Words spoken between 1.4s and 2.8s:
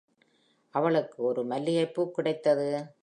மல்லிகைப்பூ கிடைத்தது.